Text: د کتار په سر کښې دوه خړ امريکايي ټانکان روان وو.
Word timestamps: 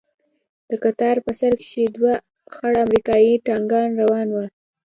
د 0.69 0.71
کتار 0.83 1.15
په 1.25 1.31
سر 1.39 1.53
کښې 1.59 1.83
دوه 1.95 2.13
خړ 2.55 2.73
امريکايي 2.85 3.33
ټانکان 3.47 3.89
روان 4.01 4.27
وو. 4.31 4.45